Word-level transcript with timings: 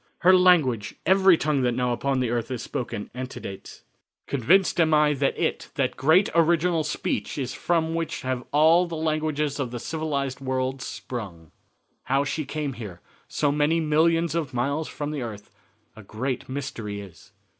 Her 0.21 0.35
language 0.35 0.95
every 1.05 1.37
tongue 1.37 1.61
that 1.61 1.73
now 1.75 1.93
upon 1.93 2.21
the 2.21 2.31
earth 2.31 2.49
is 2.49 2.63
spoken 2.63 3.11
antedates. 3.13 3.83
Convinced 4.25 4.79
am 4.81 4.95
I 4.95 5.13
that 5.13 5.37
it 5.37 5.69
that 5.75 5.95
great 5.95 6.27
original 6.33 6.83
speech 6.83 7.37
is 7.37 7.53
from 7.53 7.93
which 7.93 8.23
have 8.23 8.43
all 8.51 8.87
the 8.87 8.95
languages 8.97 9.59
of 9.59 9.69
the 9.69 9.77
civilized 9.79 10.41
world 10.41 10.81
sprung." 10.81 11.51
"How 12.05 12.23
she 12.23 12.41
here 12.41 12.47
came, 12.47 12.97
so 13.27 13.51
many 13.51 13.79
millions 13.79 14.33
of 14.33 14.55
miles 14.55 14.87
from 14.87 15.11
the 15.11 15.21
earth, 15.21 15.51
a 15.95 16.01
great 16.01 16.49
mystery 16.49 16.99
is. 16.99 17.31